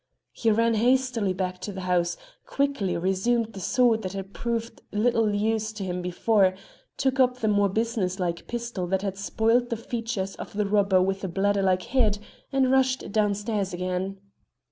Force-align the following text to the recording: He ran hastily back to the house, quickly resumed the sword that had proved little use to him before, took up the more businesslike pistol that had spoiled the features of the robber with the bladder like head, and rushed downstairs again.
He 0.31 0.49
ran 0.49 0.73
hastily 0.73 1.31
back 1.31 1.59
to 1.59 1.71
the 1.71 1.81
house, 1.81 2.17
quickly 2.47 2.97
resumed 2.97 3.53
the 3.53 3.59
sword 3.59 4.01
that 4.01 4.13
had 4.13 4.33
proved 4.33 4.81
little 4.91 5.31
use 5.35 5.71
to 5.73 5.83
him 5.83 6.01
before, 6.01 6.55
took 6.97 7.19
up 7.19 7.37
the 7.37 7.47
more 7.47 7.69
businesslike 7.69 8.47
pistol 8.47 8.87
that 8.87 9.03
had 9.03 9.15
spoiled 9.15 9.69
the 9.69 9.77
features 9.77 10.33
of 10.37 10.53
the 10.53 10.65
robber 10.65 11.03
with 11.03 11.21
the 11.21 11.27
bladder 11.27 11.61
like 11.61 11.83
head, 11.83 12.17
and 12.51 12.71
rushed 12.71 13.11
downstairs 13.11 13.75
again. 13.75 14.17